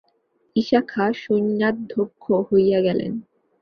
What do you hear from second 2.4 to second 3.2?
হইয়া গেলেন।